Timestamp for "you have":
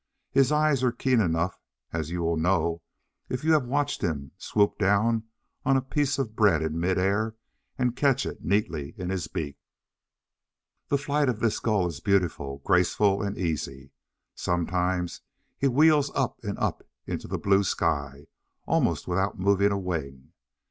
3.43-3.67